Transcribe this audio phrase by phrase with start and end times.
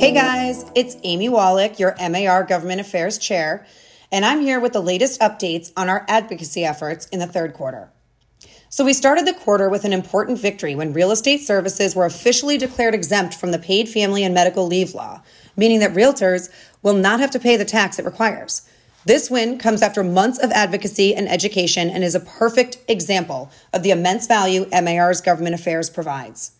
[0.00, 3.66] Hey guys, it's Amy Wallach, your MAR Government Affairs Chair,
[4.10, 7.92] and I'm here with the latest updates on our advocacy efforts in the third quarter.
[8.70, 12.56] So, we started the quarter with an important victory when real estate services were officially
[12.56, 15.20] declared exempt from the paid family and medical leave law,
[15.54, 16.48] meaning that realtors
[16.82, 18.66] will not have to pay the tax it requires.
[19.04, 23.82] This win comes after months of advocacy and education and is a perfect example of
[23.82, 26.52] the immense value MAR's government affairs provides.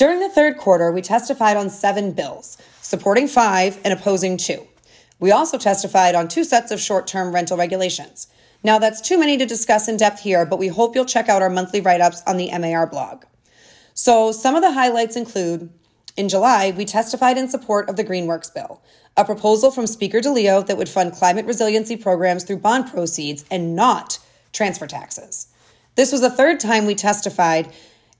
[0.00, 4.66] During the third quarter, we testified on seven bills, supporting five and opposing two.
[5.18, 8.26] We also testified on two sets of short term rental regulations.
[8.64, 11.42] Now, that's too many to discuss in depth here, but we hope you'll check out
[11.42, 13.24] our monthly write ups on the MAR blog.
[13.92, 15.70] So, some of the highlights include
[16.16, 18.80] in July, we testified in support of the Greenworks Bill,
[19.18, 23.76] a proposal from Speaker DeLeo that would fund climate resiliency programs through bond proceeds and
[23.76, 24.18] not
[24.54, 25.48] transfer taxes.
[25.96, 27.70] This was the third time we testified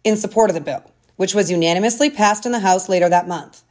[0.05, 0.85] in support of the bill,
[1.21, 3.63] which was unanimously passed in the House later that month.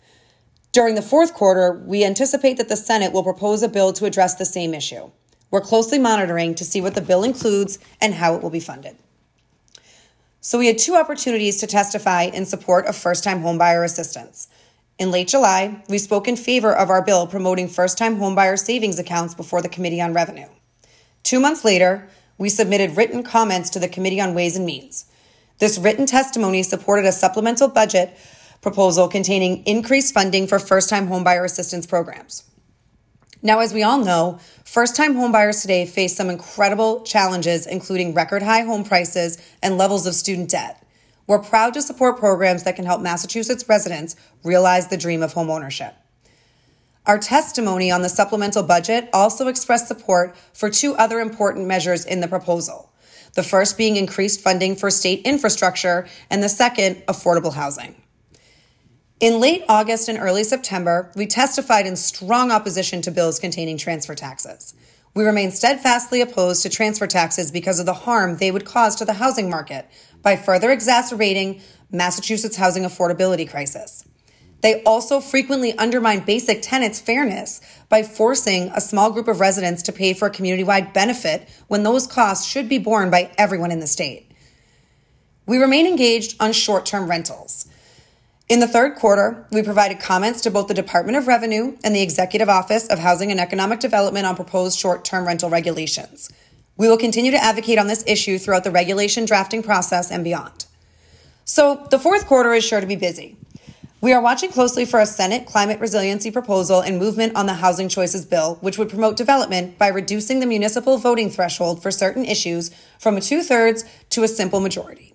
[0.72, 4.36] During the fourth quarter, we anticipate that the Senate will propose a bill to address
[4.36, 5.10] the same issue.
[5.50, 8.98] We're closely monitoring to see what the bill includes and how it will be funded.
[10.42, 14.48] So, we had two opportunities to testify in support of first time homebuyer assistance.
[15.00, 19.00] In late July, we spoke in favor of our bill promoting first time homebuyer savings
[19.00, 20.50] accounts before the Committee on Revenue.
[21.24, 25.06] Two months later, we submitted written comments to the Committee on Ways and Means.
[25.60, 28.18] This written testimony supported a supplemental budget
[28.62, 32.44] proposal containing increased funding for first time homebuyer assistance programs.
[33.42, 38.42] Now, as we all know, first time homebuyers today face some incredible challenges, including record
[38.42, 40.86] high home prices and levels of student debt.
[41.28, 45.94] We're proud to support programs that can help Massachusetts residents realize the dream of homeownership.
[47.06, 52.20] Our testimony on the supplemental budget also expressed support for two other important measures in
[52.20, 52.89] the proposal.
[53.36, 57.96] The first being increased funding for state infrastructure, and the second, affordable housing.
[59.20, 64.16] In late August and early September, we testified in strong opposition to bills containing transfer
[64.16, 64.74] taxes.
[65.14, 69.06] We remain steadfastly opposed to transfer taxes because of the harm they would cause to
[69.06, 69.90] the housing market
[70.22, 71.62] by further exacerbating
[71.92, 74.06] Massachusetts' housing affordability crisis.
[74.62, 79.94] They also frequently undermine basic tenants' fairness by forcing a small group of residents to
[79.94, 83.80] pay for a community wide benefit when those costs should be borne by everyone in
[83.80, 84.32] the state.
[85.46, 87.68] We remain engaged on short term rentals.
[88.50, 92.02] In the third quarter, we provided comments to both the Department of Revenue and the
[92.02, 96.32] Executive Office of Housing and Economic Development on proposed short term rental regulations.
[96.76, 100.66] We will continue to advocate on this issue throughout the regulation drafting process and beyond.
[101.46, 103.38] So, the fourth quarter is sure to be busy.
[104.02, 107.90] We are watching closely for a Senate climate resiliency proposal and movement on the Housing
[107.90, 112.72] Choices Bill, which would promote development by reducing the municipal voting threshold for certain issues
[112.98, 115.14] from a two thirds to a simple majority.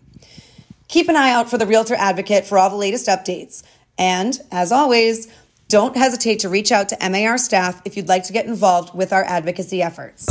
[0.89, 3.63] Keep an eye out for the Realtor Advocate for all the latest updates.
[3.97, 5.33] And as always,
[5.69, 9.15] don't hesitate to reach out to MAR staff if you'd like to get involved with
[9.15, 10.27] our advocacy efforts.